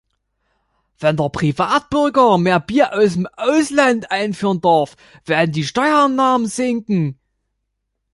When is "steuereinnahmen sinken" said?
5.63-7.19